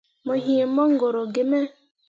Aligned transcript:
Mo 0.25 0.33
yee 0.45 0.65
mongoro 0.75 1.21
gi 1.33 1.43
me. 1.49 1.59